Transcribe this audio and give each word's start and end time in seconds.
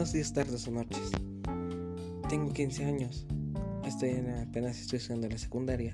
Buenos 0.00 0.14
días, 0.14 0.32
tardes 0.32 0.66
o 0.66 0.70
noches. 0.70 1.10
Tengo 2.30 2.50
15 2.54 2.86
años. 2.86 3.26
Estoy 3.84 4.08
en, 4.08 4.30
apenas 4.30 4.80
estudiando 4.80 5.28
la 5.28 5.36
secundaria. 5.36 5.92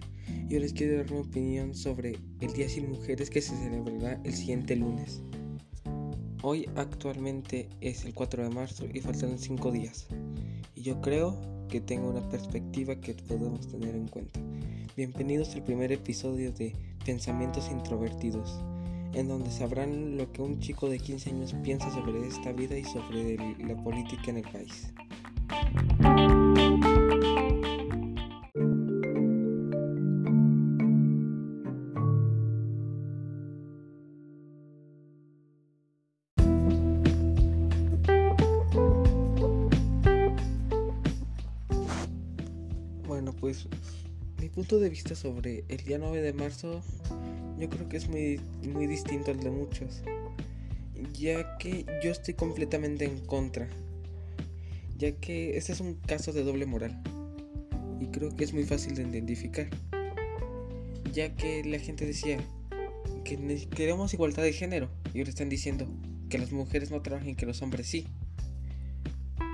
Y 0.48 0.54
hoy 0.54 0.60
les 0.60 0.72
quiero 0.72 0.98
dar 0.98 1.10
mi 1.10 1.18
opinión 1.18 1.74
sobre 1.74 2.20
el 2.38 2.52
Día 2.52 2.68
Sin 2.68 2.88
Mujeres 2.88 3.30
que 3.30 3.42
se 3.42 3.56
celebrará 3.56 4.20
el 4.22 4.32
siguiente 4.32 4.76
lunes. 4.76 5.22
Hoy 6.40 6.70
actualmente 6.76 7.68
es 7.80 8.04
el 8.04 8.14
4 8.14 8.44
de 8.44 8.50
marzo 8.50 8.86
y 8.94 9.00
faltan 9.00 9.40
5 9.40 9.72
días. 9.72 10.06
Y 10.76 10.82
yo 10.82 11.00
creo 11.00 11.36
que 11.68 11.80
tengo 11.80 12.08
una 12.08 12.28
perspectiva 12.28 13.00
que 13.00 13.12
podemos 13.14 13.66
tener 13.66 13.96
en 13.96 14.06
cuenta. 14.06 14.38
Bienvenidos 14.96 15.56
al 15.56 15.64
primer 15.64 15.90
episodio 15.90 16.52
de 16.52 16.76
Pensamientos 17.04 17.68
Introvertidos 17.72 18.56
en 19.16 19.28
donde 19.28 19.50
sabrán 19.50 20.18
lo 20.18 20.30
que 20.30 20.42
un 20.42 20.60
chico 20.60 20.90
de 20.90 20.98
15 20.98 21.30
años 21.30 21.54
piensa 21.64 21.90
sobre 21.90 22.26
esta 22.26 22.52
vida 22.52 22.76
y 22.76 22.84
sobre 22.84 23.38
la 23.64 23.74
política 23.82 24.24
en 24.30 24.36
el 24.36 24.44
país. 24.44 24.92
Bueno, 43.08 43.32
pues 43.40 43.66
mi 44.42 44.50
punto 44.50 44.78
de 44.78 44.90
vista 44.90 45.14
sobre 45.14 45.64
el 45.68 45.78
día 45.78 45.96
9 45.96 46.20
de 46.20 46.34
marzo 46.34 46.82
yo 47.58 47.68
creo 47.70 47.88
que 47.88 47.96
es 47.96 48.08
muy, 48.08 48.40
muy 48.62 48.86
distinto 48.86 49.30
al 49.30 49.40
de 49.40 49.50
muchos, 49.50 50.02
ya 51.12 51.56
que 51.58 51.86
yo 52.02 52.10
estoy 52.10 52.34
completamente 52.34 53.04
en 53.04 53.18
contra, 53.26 53.68
ya 54.98 55.12
que 55.12 55.56
este 55.56 55.72
es 55.72 55.80
un 55.80 55.94
caso 55.94 56.32
de 56.32 56.44
doble 56.44 56.66
moral. 56.66 57.02
Y 58.00 58.06
creo 58.08 58.34
que 58.36 58.44
es 58.44 58.52
muy 58.52 58.64
fácil 58.64 58.94
de 58.94 59.02
identificar, 59.02 59.68
ya 61.12 61.34
que 61.34 61.64
la 61.64 61.78
gente 61.78 62.04
decía 62.04 62.38
que 63.24 63.68
queremos 63.74 64.12
igualdad 64.12 64.42
de 64.42 64.52
género. 64.52 64.88
Y 65.14 65.18
ahora 65.18 65.30
están 65.30 65.48
diciendo 65.48 65.86
que 66.28 66.38
las 66.38 66.52
mujeres 66.52 66.90
no 66.90 67.00
trabajen 67.00 67.36
que 67.36 67.46
los 67.46 67.62
hombres 67.62 67.86
sí. 67.86 68.06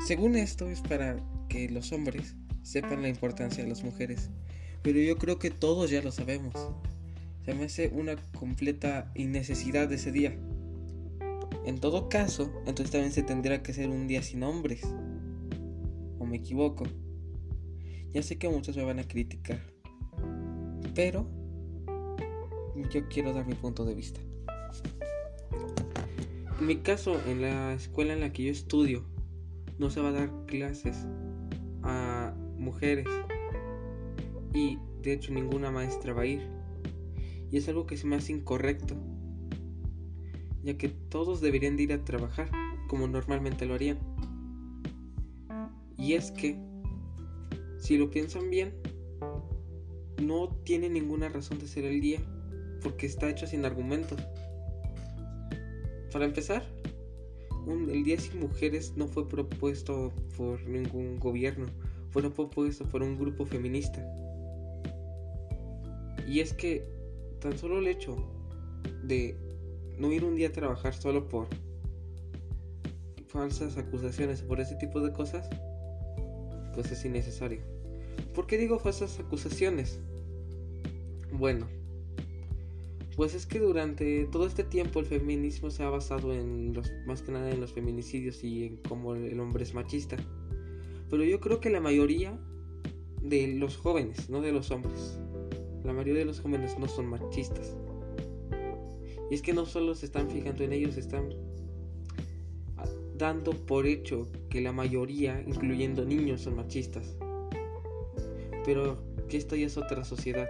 Según 0.07 0.37
esto 0.37 0.69
es 0.69 0.81
para 0.81 1.17
que 1.49 1.69
los 1.69 1.93
hombres 1.93 2.35
sepan 2.63 3.03
la 3.03 3.09
importancia 3.09 3.63
de 3.63 3.69
las 3.69 3.85
mujeres, 3.85 4.31
pero 4.83 4.99
yo 4.99 5.17
creo 5.17 5.39
que 5.39 5.51
todos 5.51 5.91
ya 5.91 6.03
lo 6.03 6.11
sabemos 6.11 6.55
se 7.45 7.55
me 7.55 7.65
hace 7.65 7.89
una 7.89 8.17
completa 8.39 9.11
innecesidad 9.15 9.89
de 9.89 9.97
ese 9.97 10.13
día. 10.13 10.39
En 11.65 11.79
todo 11.79 12.09
caso, 12.09 12.53
entonces 12.67 12.91
también 12.91 13.13
se 13.13 13.23
tendría 13.23 13.63
que 13.63 13.73
ser 13.73 13.89
un 13.89 14.07
día 14.07 14.23
sin 14.23 14.43
hombres. 14.43 14.83
¿O 16.19 16.27
me 16.27 16.37
equivoco? 16.37 16.85
Ya 18.13 18.23
sé 18.23 18.39
que 18.39 18.49
muchos 18.49 18.77
me 18.77 18.85
van 18.85 19.01
a 19.01 19.05
criticar. 19.05 19.61
Pero 20.95 21.29
yo 22.93 23.09
quiero 23.09 23.33
dar 23.33 23.47
mi 23.47 23.55
punto 23.55 23.85
de 23.85 23.95
vista. 23.95 24.21
En 26.61 26.67
mi 26.67 26.77
caso, 26.77 27.21
en 27.27 27.43
la 27.43 27.75
escuela 27.75 28.13
en 28.13 28.21
la 28.21 28.33
que 28.33 28.45
yo 28.45 28.53
estudio, 28.53 29.05
no 29.79 29.91
se 29.91 30.01
va 30.01 30.11
a 30.11 30.13
dar 30.13 30.31
clases 30.47 31.07
a 31.83 32.35
mujeres. 32.57 33.09
Y 34.55 34.79
de 35.03 35.15
hecho 35.15 35.33
ninguna 35.33 35.71
maestra 35.73 36.13
va 36.13 36.23
a 36.23 36.27
ir 36.27 36.62
y 37.53 37.59
es 37.59 37.69
algo 37.69 37.87
que 37.87 37.99
se 37.99 38.07
me 38.07 38.17
hace 38.17 38.33
incorrecto, 38.33 38.97
ya 40.65 40.79
que 40.79 40.89
todos 40.89 41.43
deberían 41.43 41.77
de 41.77 41.83
ir 41.83 41.93
a 41.93 42.03
trabajar 42.03 42.51
como 42.89 43.07
normalmente 43.07 43.67
lo 43.67 43.75
harían. 43.75 43.99
Y 45.99 46.15
es 46.15 46.33
que, 46.33 46.57
si 47.79 47.99
lo 47.99 48.11
piensan 48.11 48.49
bien, 48.49 48.73
no 50.23 50.49
tiene 50.65 50.89
ninguna 50.89 51.29
razón 51.29 51.59
de 51.59 51.69
ser 51.69 51.85
el 51.85 52.01
día, 52.01 52.21
porque 52.81 53.05
está 53.05 53.29
hecho 53.29 53.47
sin 53.47 53.67
argumentos. 53.67 54.19
Para 56.11 56.25
empezar, 56.25 56.65
el 57.67 58.03
Día 58.03 58.19
Sin 58.19 58.41
Mujeres 58.41 58.95
no 58.97 59.07
fue 59.07 59.29
propuesto 59.29 60.11
por 60.39 60.67
ningún 60.67 61.21
gobierno, 61.21 61.67
fue 62.09 62.23
propuesto 62.31 62.89
por 62.89 63.03
un 63.03 63.19
grupo 63.19 63.45
feminista. 63.45 64.03
Y 66.27 66.41
es 66.41 66.55
que 66.55 67.02
tan 67.43 67.59
solo 67.59 67.81
el 67.81 67.89
hecho 67.89 68.17
de 69.03 69.37
no 69.99 70.13
ir 70.13 70.25
un 70.25 70.37
día 70.37 70.49
a 70.49 70.53
trabajar 70.53 70.95
solo 70.95 71.29
por 71.29 71.49
falsas 73.27 73.77
acusaciones 73.77 74.43
por 74.43 74.61
ese 74.61 74.77
tipo 74.77 75.01
de 75.01 75.13
cosas, 75.13 75.51
pues 76.75 76.93
es 76.93 77.05
innecesario. 77.05 77.61
¿Por 78.35 78.47
qué 78.47 78.59
digo 78.59 78.79
falsas 78.79 79.19
acusaciones? 79.19 79.99
Bueno, 81.33 81.67
pues 83.17 83.35
es 83.35 83.47
que 83.47 83.59
durante 83.59 84.27
todo 84.27 84.47
este 84.47 84.63
tiempo 84.63 85.01
el 85.01 85.07
feminismo 85.07 85.71
se 85.71 85.83
ha 85.83 85.91
basado 85.91 86.33
en 86.33 86.73
los, 86.73 86.93
más 87.07 87.23
que 87.23 87.33
nada 87.33 87.51
en 87.51 87.61
los 87.61 87.73
feminicidios 87.73 88.45
y 88.45 88.67
en 88.67 88.77
cómo 88.77 89.15
el 89.15 89.41
hombre 89.41 89.65
es 89.65 89.75
machista. 89.75 90.17
Pero 91.11 91.25
yo 91.25 91.41
creo 91.41 91.59
que 91.59 91.71
la 91.71 91.81
mayoría 91.81 92.39
de 93.21 93.49
los 93.49 93.77
jóvenes, 93.77 94.31
no 94.31 94.41
de 94.41 94.53
los 94.53 94.71
hombres, 94.71 95.19
la 95.85 95.93
mayoría 95.93 96.21
de 96.21 96.25
los 96.25 96.41
jóvenes 96.41 96.79
no 96.79 96.89
son 96.89 97.07
machistas. 97.07 97.77
Y 99.31 99.35
es 99.35 99.43
que 99.43 99.53
no 99.53 99.67
solo 99.67 99.95
se 99.95 100.07
están 100.07 100.29
fijando 100.31 100.63
en 100.65 100.73
ellos, 100.73 100.97
están 100.97 101.35
dando 103.17 103.53
por 103.53 103.87
hecho 103.87 104.29
que 104.49 104.61
la 104.61 104.73
mayoría, 104.73 105.43
incluyendo 105.47 106.05
niños, 106.05 106.43
son 106.43 106.57
machistas. 106.57 107.17
Pero 108.65 108.99
que 109.29 109.37
esto 109.37 109.57
ya 109.57 109.67
es 109.67 109.77
otra 109.77 110.05
sociedad. 110.05 110.49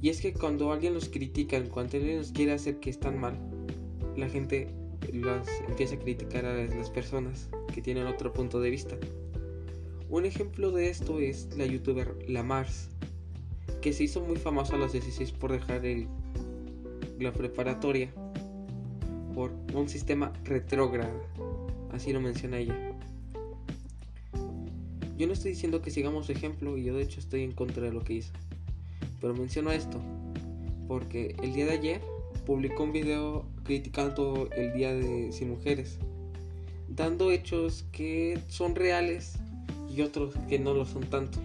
Y 0.00 0.10
es 0.10 0.20
que 0.20 0.32
cuando 0.32 0.72
alguien 0.72 0.94
los 0.94 1.08
critica, 1.08 1.62
cuando 1.68 1.96
alguien 1.96 2.18
los 2.18 2.32
quiere 2.32 2.52
hacer 2.52 2.78
que 2.80 2.90
están 2.90 3.18
mal, 3.18 3.38
la 4.16 4.28
gente 4.28 4.68
las 5.12 5.48
empieza 5.68 5.96
a 5.96 5.98
criticar 5.98 6.44
a 6.44 6.64
las 6.64 6.90
personas 6.90 7.48
que 7.74 7.82
tienen 7.82 8.06
otro 8.06 8.32
punto 8.32 8.60
de 8.60 8.70
vista. 8.70 8.96
Un 10.08 10.24
ejemplo 10.24 10.70
de 10.70 10.88
esto 10.88 11.18
es 11.18 11.48
la 11.56 11.66
youtuber 11.66 12.16
La 12.28 12.44
Mars, 12.44 12.88
que 13.80 13.92
se 13.92 14.04
hizo 14.04 14.20
muy 14.20 14.36
famosa 14.36 14.76
a 14.76 14.78
los 14.78 14.92
16 14.92 15.32
por 15.32 15.50
dejar 15.50 15.84
el, 15.84 16.06
la 17.18 17.32
preparatoria 17.32 18.12
por 19.34 19.50
un 19.74 19.88
sistema 19.88 20.32
retrógrado, 20.44 21.20
así 21.92 22.12
lo 22.12 22.20
menciona 22.20 22.58
ella. 22.58 22.76
Yo 25.18 25.26
no 25.26 25.32
estoy 25.32 25.50
diciendo 25.50 25.82
que 25.82 25.90
sigamos 25.90 26.26
su 26.26 26.32
ejemplo 26.32 26.78
y 26.78 26.84
yo 26.84 26.94
de 26.94 27.02
hecho 27.02 27.18
estoy 27.18 27.42
en 27.42 27.50
contra 27.50 27.82
de 27.82 27.92
lo 27.92 28.04
que 28.04 28.14
hizo, 28.14 28.32
pero 29.20 29.34
menciono 29.34 29.72
esto 29.72 30.00
porque 30.86 31.34
el 31.42 31.52
día 31.52 31.66
de 31.66 31.72
ayer 31.72 32.00
publicó 32.44 32.84
un 32.84 32.92
video 32.92 33.44
criticando 33.64 34.48
el 34.56 34.72
día 34.72 34.94
de 34.94 35.32
sin 35.32 35.50
mujeres, 35.50 35.98
dando 36.88 37.32
hechos 37.32 37.84
que 37.90 38.38
son 38.46 38.76
reales 38.76 39.40
y 39.96 40.02
otros 40.02 40.34
que 40.48 40.58
no 40.58 40.74
lo 40.74 40.84
son 40.84 41.04
tanto. 41.08 41.38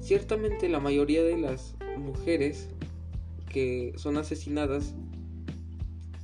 Ciertamente 0.00 0.68
la 0.68 0.80
mayoría 0.80 1.22
de 1.22 1.38
las 1.38 1.76
mujeres 1.96 2.68
que 3.48 3.92
son 3.96 4.16
asesinadas 4.16 4.94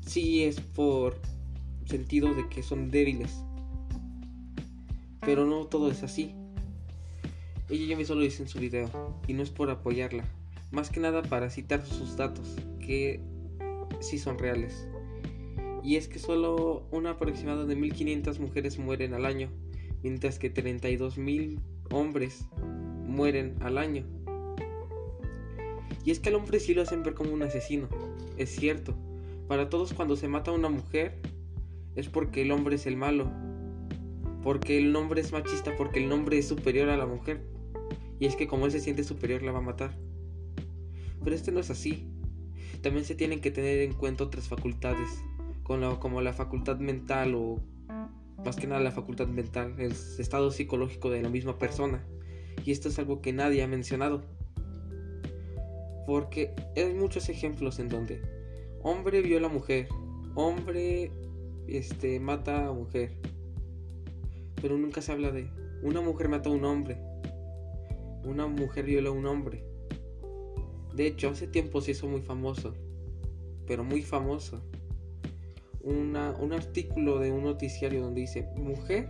sí 0.05 0.43
es 0.43 0.61
por 0.61 1.21
sentido 1.87 2.35
de 2.35 2.49
que 2.49 2.63
son 2.63 2.91
débiles. 2.91 3.33
Pero 5.21 5.47
no 5.47 5.67
todo 5.67 5.91
es 5.91 6.03
así. 6.03 6.35
Ella 7.69 7.87
ya 7.87 7.97
mismo 7.97 8.17
lo 8.17 8.23
dice 8.23 8.43
en 8.43 8.49
su 8.49 8.59
video 8.59 8.91
y 9.29 9.35
no 9.35 9.43
es 9.43 9.51
por 9.51 9.71
apoyarla, 9.71 10.25
más 10.73 10.91
que 10.91 11.01
nada 11.01 11.23
para 11.23 11.51
citar 11.51 11.85
sus 11.87 12.17
datos 12.17 12.57
que 12.81 13.21
sí 14.01 14.19
son 14.19 14.39
reales. 14.39 14.89
Y 15.85 15.97
es 15.97 16.09
que 16.09 16.19
solo 16.19 16.87
un 16.91 17.07
aproximado 17.07 17.67
de 17.67 17.77
1500 17.77 18.41
mujeres 18.41 18.79
mueren 18.79 19.15
al 19.15 19.25
año 19.25 19.51
mientras 20.03 20.39
que 20.39 20.53
32.000 20.53 21.61
hombres 21.91 22.47
mueren 23.07 23.57
al 23.61 23.79
año. 23.79 24.05
Y 26.05 26.11
es 26.11 26.21
que 26.21 26.29
al 26.29 26.37
hombre 26.37 26.61
sí 26.61 26.75
lo 26.75 26.83
hacen 26.83 27.03
ver 27.03 27.15
como 27.15 27.33
un 27.33 27.43
asesino, 27.43 27.89
es 28.37 28.51
cierto. 28.51 28.95
Para 29.47 29.69
todos 29.69 29.95
cuando 29.95 30.17
se 30.17 30.29
mata 30.29 30.51
a 30.51 30.55
una 30.55 30.69
mujer 30.69 31.19
es 31.97 32.09
porque 32.09 32.43
el 32.43 32.53
hombre 32.53 32.77
es 32.77 32.87
el 32.87 32.97
malo, 32.97 33.31
porque 34.43 34.79
el 34.79 34.95
hombre 34.95 35.21
es 35.21 35.33
machista, 35.33 35.77
porque 35.77 36.05
el 36.05 36.13
hombre 36.13 36.39
es 36.39 36.49
superior 36.49 36.89
a 36.91 36.97
la 36.97 37.07
mujer. 37.07 37.43
Y 38.21 38.27
es 38.27 38.37
que 38.37 38.47
como 38.47 38.67
él 38.67 38.73
se 38.73 38.81
siente 38.81 39.05
superior 39.05 39.43
la 39.43 39.53
va 39.53 39.59
a 39.59 39.63
matar. 39.63 39.91
Pero 41.23 41.35
este 41.35 41.53
no 41.53 41.61
es 41.61 41.71
así. 41.71 42.07
También 42.83 43.05
se 43.05 43.15
tienen 43.15 43.41
que 43.41 43.51
tener 43.51 43.81
en 43.81 43.93
cuenta 43.93 44.25
otras 44.25 44.49
facultades, 44.49 45.23
como 45.65 46.21
la 46.21 46.33
facultad 46.33 46.79
mental 46.79 47.35
o 47.35 47.61
más 48.49 48.57
que 48.57 48.67
nada 48.67 48.81
la 48.81 48.93
facultad 48.93 49.27
mental, 49.27 49.75
el 49.77 49.93
estado 49.93 50.51
psicológico 50.51 51.11
de 51.11 51.21
la 51.21 51.29
misma 51.29 51.59
persona. 51.59 52.03
Y 52.65 52.73
esto 52.73 52.89
es 52.89 52.99
algo 52.99 53.21
que 53.21 53.35
nadie 53.35 53.63
ha 53.63 53.67
mencionado. 53.67 54.23
Porque 56.07 56.55
hay 56.75 56.95
muchos 56.95 57.29
ejemplos 57.29 57.79
en 57.79 57.91
donde 57.91 58.23
hombre 58.83 59.21
viola 59.21 59.49
a 59.49 59.51
mujer, 59.51 59.89
hombre 60.35 61.13
este, 61.67 62.21
mata 62.21 62.69
a 62.69 62.73
mujer. 62.73 63.19
Pero 64.63 64.79
nunca 64.79 65.03
se 65.03 65.13
habla 65.13 65.31
de 65.31 65.51
una 65.83 66.01
mujer 66.01 66.31
mata 66.31 66.49
a 66.49 66.53
un 66.55 66.65
hombre. 66.65 66.97
Una 68.25 68.47
mujer 68.47 68.87
viola 68.87 69.11
a 69.11 69.13
un 69.13 69.27
hombre. 69.27 69.63
De 70.95 71.07
hecho, 71.07 71.29
hace 71.29 71.49
tiempo 71.49 71.83
se 71.83 71.91
hizo 71.91 72.09
muy 72.09 72.23
famoso. 72.23 72.73
Pero 73.67 73.85
muy 73.85 74.01
famoso. 74.01 74.63
Una, 75.81 76.33
un 76.41 76.53
artículo 76.53 77.19
de 77.19 77.33
un 77.33 77.45
noticiario 77.45 78.03
donde 78.03 78.23
dice, 78.23 78.49
mujer 78.57 79.09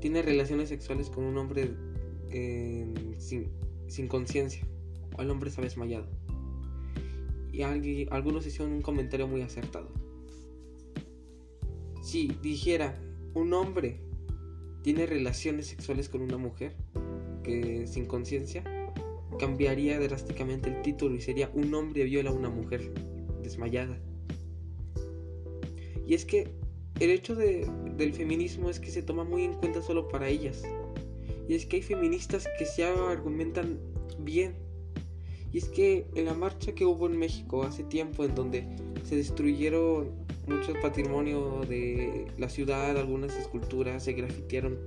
tiene 0.00 0.22
relaciones 0.22 0.68
sexuales 0.68 1.10
con 1.10 1.24
un 1.24 1.36
hombre 1.36 1.70
eh, 2.30 2.86
sin, 3.18 3.50
sin 3.88 4.08
conciencia. 4.08 4.66
O 5.16 5.22
el 5.22 5.30
hombre 5.30 5.50
está 5.50 5.62
desmayado. 5.62 6.06
Y 7.52 7.62
algunos 8.10 8.46
hicieron 8.46 8.72
un 8.72 8.80
comentario 8.80 9.26
muy 9.26 9.42
acertado. 9.42 9.90
Si 12.02 12.28
dijera 12.42 12.98
un 13.34 13.52
hombre 13.52 14.00
tiene 14.82 15.06
relaciones 15.06 15.66
sexuales 15.66 16.08
con 16.08 16.22
una 16.22 16.38
mujer 16.38 16.74
que 17.42 17.86
sin 17.86 18.06
conciencia, 18.06 18.64
cambiaría 19.38 19.98
drásticamente 19.98 20.70
el 20.70 20.82
título 20.82 21.14
y 21.14 21.20
sería 21.20 21.50
un 21.54 21.74
hombre 21.74 22.04
viola 22.04 22.30
a 22.30 22.32
una 22.32 22.50
mujer 22.50 22.92
desmayada. 23.42 23.98
Y 26.10 26.14
es 26.14 26.24
que 26.24 26.48
el 26.98 27.10
hecho 27.10 27.36
de, 27.36 27.70
del 27.96 28.12
feminismo 28.12 28.68
es 28.68 28.80
que 28.80 28.90
se 28.90 29.00
toma 29.00 29.22
muy 29.22 29.44
en 29.44 29.52
cuenta 29.52 29.80
solo 29.80 30.08
para 30.08 30.26
ellas. 30.26 30.64
Y 31.48 31.54
es 31.54 31.66
que 31.66 31.76
hay 31.76 31.82
feministas 31.82 32.48
que 32.58 32.66
se 32.66 32.82
argumentan 32.82 33.78
bien. 34.18 34.56
Y 35.52 35.58
es 35.58 35.66
que 35.66 36.08
en 36.16 36.24
la 36.24 36.34
marcha 36.34 36.72
que 36.74 36.84
hubo 36.84 37.06
en 37.06 37.16
México 37.16 37.62
hace 37.62 37.84
tiempo 37.84 38.24
en 38.24 38.34
donde 38.34 38.66
se 39.04 39.14
destruyeron 39.14 40.10
mucho 40.48 40.72
patrimonio 40.82 41.60
de 41.68 42.26
la 42.38 42.48
ciudad, 42.48 42.98
algunas 42.98 43.36
esculturas, 43.36 44.02
se 44.02 44.12
grafitearon 44.12 44.80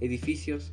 edificios. 0.00 0.70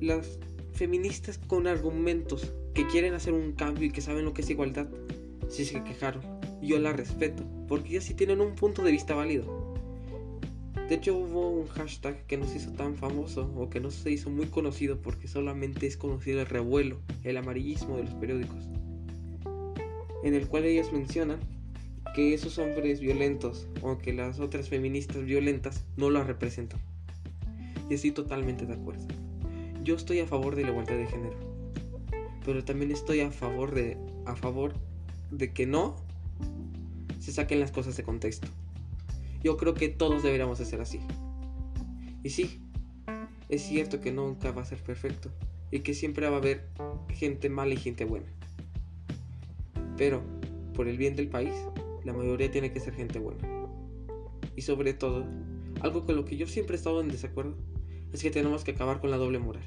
Las 0.00 0.40
feministas 0.72 1.38
con 1.38 1.68
argumentos 1.68 2.52
que 2.74 2.88
quieren 2.88 3.14
hacer 3.14 3.34
un 3.34 3.52
cambio 3.52 3.86
y 3.86 3.92
que 3.92 4.00
saben 4.00 4.24
lo 4.24 4.34
que 4.34 4.42
es 4.42 4.50
igualdad, 4.50 4.88
sí 5.48 5.64
se 5.64 5.84
quejaron. 5.84 6.39
Yo 6.62 6.78
la 6.78 6.92
respeto, 6.92 7.44
porque 7.68 7.90
ellas 7.90 8.04
sí 8.04 8.14
tienen 8.14 8.40
un 8.40 8.54
punto 8.54 8.82
de 8.82 8.92
vista 8.92 9.14
válido. 9.14 9.70
De 10.88 10.96
hecho 10.96 11.16
hubo 11.16 11.48
un 11.48 11.68
hashtag 11.68 12.26
que 12.26 12.36
no 12.36 12.46
se 12.46 12.56
hizo 12.56 12.72
tan 12.72 12.96
famoso 12.96 13.48
o 13.56 13.70
que 13.70 13.78
no 13.78 13.92
se 13.92 14.10
hizo 14.10 14.28
muy 14.28 14.46
conocido 14.46 15.00
porque 15.00 15.28
solamente 15.28 15.86
es 15.86 15.96
conocido 15.96 16.40
el 16.40 16.46
revuelo, 16.46 16.98
el 17.22 17.36
amarillismo 17.36 17.96
de 17.96 18.04
los 18.04 18.14
periódicos, 18.14 18.68
en 20.24 20.34
el 20.34 20.48
cual 20.48 20.64
ellos 20.64 20.92
mencionan 20.92 21.38
que 22.14 22.34
esos 22.34 22.58
hombres 22.58 23.00
violentos 23.00 23.68
o 23.82 23.98
que 23.98 24.12
las 24.12 24.40
otras 24.40 24.68
feministas 24.68 25.24
violentas 25.24 25.84
no 25.96 26.10
las 26.10 26.26
representan. 26.26 26.80
Y 27.88 27.94
estoy 27.94 28.10
totalmente 28.10 28.66
de 28.66 28.74
acuerdo. 28.74 29.06
Yo 29.84 29.94
estoy 29.94 30.18
a 30.18 30.26
favor 30.26 30.56
de 30.56 30.62
la 30.62 30.70
igualdad 30.70 30.96
de 30.96 31.06
género. 31.06 31.36
Pero 32.44 32.64
también 32.64 32.90
estoy 32.90 33.20
a 33.20 33.30
favor 33.30 33.74
de 33.74 33.96
a 34.26 34.34
favor 34.34 34.74
de 35.30 35.52
que 35.52 35.66
no 35.66 35.96
se 37.20 37.32
saquen 37.32 37.60
las 37.60 37.70
cosas 37.70 37.96
de 37.96 38.02
contexto. 38.02 38.48
Yo 39.42 39.56
creo 39.56 39.74
que 39.74 39.88
todos 39.88 40.22
deberíamos 40.22 40.60
hacer 40.60 40.80
así. 40.80 41.00
Y 42.22 42.30
sí, 42.30 42.60
es 43.48 43.62
cierto 43.62 44.00
que 44.00 44.12
nunca 44.12 44.52
va 44.52 44.62
a 44.62 44.66
ser 44.66 44.82
perfecto 44.82 45.30
y 45.70 45.80
que 45.80 45.94
siempre 45.94 46.28
va 46.28 46.36
a 46.36 46.40
haber 46.40 46.68
gente 47.08 47.48
mala 47.48 47.74
y 47.74 47.76
gente 47.76 48.04
buena. 48.04 48.26
Pero 49.96 50.22
por 50.74 50.88
el 50.88 50.98
bien 50.98 51.16
del 51.16 51.28
país, 51.28 51.54
la 52.04 52.12
mayoría 52.12 52.50
tiene 52.50 52.72
que 52.72 52.80
ser 52.80 52.94
gente 52.94 53.18
buena. 53.18 53.46
Y 54.56 54.62
sobre 54.62 54.94
todo, 54.94 55.26
algo 55.80 56.04
con 56.04 56.16
lo 56.16 56.24
que 56.24 56.36
yo 56.36 56.46
siempre 56.46 56.74
he 56.74 56.78
estado 56.78 57.00
en 57.00 57.08
desacuerdo, 57.08 57.56
es 58.12 58.22
que 58.22 58.30
tenemos 58.30 58.64
que 58.64 58.72
acabar 58.72 59.00
con 59.00 59.10
la 59.10 59.16
doble 59.16 59.38
moral. 59.38 59.62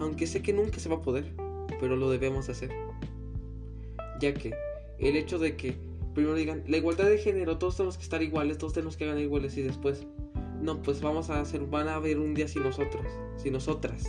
Aunque 0.00 0.26
sé 0.26 0.42
que 0.42 0.52
nunca 0.52 0.78
se 0.78 0.88
va 0.88 0.96
a 0.96 1.00
poder, 1.02 1.34
pero 1.80 1.96
lo 1.96 2.10
debemos 2.10 2.48
hacer. 2.48 2.70
Ya 4.20 4.32
que 4.34 4.54
el 4.98 5.16
hecho 5.16 5.38
de 5.38 5.56
que 5.56 5.76
primero 6.16 6.34
digan, 6.34 6.64
la 6.66 6.78
igualdad 6.78 7.10
de 7.10 7.18
género, 7.18 7.58
todos 7.58 7.76
tenemos 7.76 7.98
que 7.98 8.04
estar 8.04 8.22
iguales, 8.22 8.56
todos 8.56 8.72
tenemos 8.72 8.96
que 8.96 9.04
ganar 9.04 9.20
iguales 9.20 9.54
y 9.58 9.62
después, 9.62 10.06
no, 10.62 10.82
pues 10.82 11.02
vamos 11.02 11.28
a 11.28 11.40
hacer, 11.40 11.60
van 11.66 11.88
a 11.88 11.96
haber 11.96 12.18
un 12.18 12.32
día 12.32 12.48
sin 12.48 12.62
nosotros, 12.62 13.04
sin 13.36 13.52
nosotras. 13.52 14.02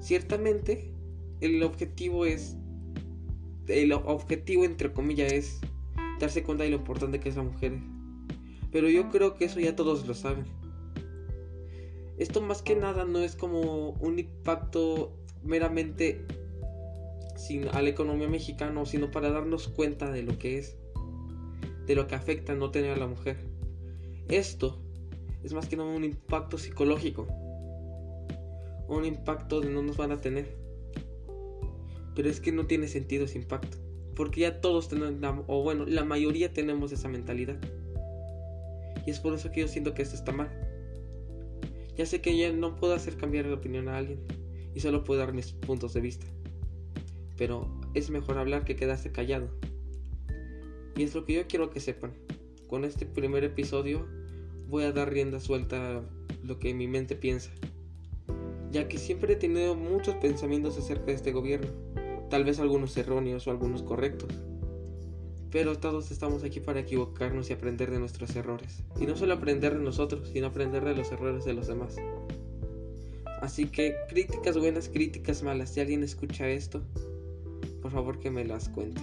Ciertamente, 0.00 0.90
el 1.40 1.62
objetivo 1.62 2.26
es 2.26 2.56
el 3.68 3.92
objetivo 3.92 4.64
entre 4.64 4.92
comillas 4.92 5.32
es 5.32 5.60
darse 6.18 6.42
cuenta 6.42 6.64
de 6.64 6.70
lo 6.70 6.76
importante 6.76 7.20
que 7.20 7.28
es 7.28 7.36
la 7.36 7.44
mujer. 7.44 7.78
Pero 8.72 8.88
yo 8.88 9.10
creo 9.10 9.36
que 9.36 9.44
eso 9.44 9.60
ya 9.60 9.76
todos 9.76 10.08
lo 10.08 10.14
saben. 10.14 10.44
Esto 12.18 12.40
más 12.40 12.62
que 12.62 12.74
nada 12.74 13.04
no 13.04 13.20
es 13.20 13.36
como 13.36 13.90
un 13.90 14.18
impacto 14.18 15.16
meramente 15.44 16.26
a 17.72 17.82
la 17.82 17.88
economía 17.88 18.28
mexicana, 18.28 18.84
sino 18.84 19.10
para 19.10 19.30
darnos 19.30 19.68
cuenta 19.68 20.10
de 20.10 20.22
lo 20.22 20.38
que 20.38 20.58
es, 20.58 20.76
de 21.86 21.94
lo 21.94 22.06
que 22.06 22.14
afecta 22.14 22.54
no 22.54 22.70
tener 22.70 22.92
a 22.92 22.96
la 22.96 23.06
mujer. 23.06 23.38
Esto 24.28 24.78
es 25.42 25.52
más 25.52 25.66
que 25.66 25.76
nada 25.76 25.88
un 25.88 26.04
impacto 26.04 26.58
psicológico, 26.58 27.26
un 28.88 29.04
impacto 29.04 29.60
de 29.60 29.70
no 29.70 29.82
nos 29.82 29.96
van 29.96 30.12
a 30.12 30.20
tener. 30.20 30.56
Pero 32.14 32.28
es 32.28 32.40
que 32.40 32.52
no 32.52 32.66
tiene 32.66 32.88
sentido 32.88 33.24
ese 33.24 33.38
impacto. 33.38 33.78
Porque 34.14 34.40
ya 34.40 34.60
todos 34.60 34.88
tenemos, 34.88 35.44
o 35.46 35.62
bueno, 35.62 35.86
la 35.86 36.04
mayoría 36.04 36.52
tenemos 36.52 36.92
esa 36.92 37.08
mentalidad. 37.08 37.56
Y 39.06 39.10
es 39.10 39.20
por 39.20 39.32
eso 39.32 39.50
que 39.50 39.60
yo 39.60 39.68
siento 39.68 39.94
que 39.94 40.02
esto 40.02 40.16
está 40.16 40.32
mal. 40.32 40.50
Ya 41.96 42.04
sé 42.04 42.20
que 42.20 42.36
ya 42.36 42.52
no 42.52 42.76
puedo 42.76 42.94
hacer 42.94 43.16
cambiar 43.16 43.46
la 43.46 43.54
opinión 43.54 43.88
a 43.88 43.96
alguien. 43.96 44.20
Y 44.74 44.80
solo 44.80 45.04
puedo 45.04 45.20
dar 45.20 45.32
mis 45.32 45.52
puntos 45.52 45.94
de 45.94 46.00
vista. 46.00 46.26
Pero 47.40 47.66
es 47.94 48.10
mejor 48.10 48.36
hablar 48.36 48.66
que 48.66 48.76
quedarse 48.76 49.12
callado. 49.12 49.48
Y 50.94 51.04
es 51.04 51.14
lo 51.14 51.24
que 51.24 51.32
yo 51.32 51.46
quiero 51.48 51.70
que 51.70 51.80
sepan. 51.80 52.12
Con 52.68 52.84
este 52.84 53.06
primer 53.06 53.44
episodio 53.44 54.06
voy 54.68 54.84
a 54.84 54.92
dar 54.92 55.10
rienda 55.10 55.40
suelta 55.40 55.96
a 55.98 56.02
lo 56.44 56.58
que 56.58 56.74
mi 56.74 56.86
mente 56.86 57.16
piensa. 57.16 57.50
Ya 58.70 58.88
que 58.88 58.98
siempre 58.98 59.32
he 59.32 59.36
tenido 59.36 59.74
muchos 59.74 60.16
pensamientos 60.16 60.76
acerca 60.76 61.06
de 61.06 61.14
este 61.14 61.32
gobierno 61.32 61.70
tal 62.30 62.44
vez 62.44 62.60
algunos 62.60 62.96
erróneos 62.96 63.46
o 63.46 63.50
algunos 63.50 63.82
correctos. 63.82 64.30
Pero 65.50 65.76
todos 65.78 66.12
estamos 66.12 66.44
aquí 66.44 66.60
para 66.60 66.80
equivocarnos 66.80 67.50
y 67.50 67.52
aprender 67.52 67.90
de 67.90 67.98
nuestros 67.98 68.36
errores. 68.36 68.84
Y 69.00 69.06
no 69.06 69.16
solo 69.16 69.34
aprender 69.34 69.76
de 69.76 69.82
nosotros, 69.82 70.30
sino 70.32 70.46
aprender 70.46 70.84
de 70.84 70.94
los 70.94 71.10
errores 71.10 71.44
de 71.44 71.54
los 71.54 71.66
demás. 71.66 71.96
Así 73.42 73.66
que 73.66 73.96
críticas 74.08 74.56
buenas, 74.56 74.88
críticas 74.88 75.42
malas. 75.42 75.70
Si 75.70 75.80
alguien 75.80 76.04
escucha 76.04 76.48
esto, 76.48 76.82
por 77.80 77.90
favor 77.90 78.18
que 78.18 78.30
me 78.30 78.44
las 78.44 78.68
cuente. 78.68 79.02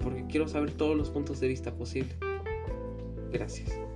Porque 0.00 0.26
quiero 0.26 0.48
saber 0.48 0.72
todos 0.72 0.96
los 0.96 1.10
puntos 1.10 1.40
de 1.40 1.48
vista 1.48 1.74
posibles. 1.74 2.16
Gracias. 3.30 3.87